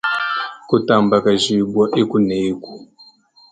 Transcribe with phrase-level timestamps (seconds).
[0.67, 2.73] Kutambakashibua eku ne eku.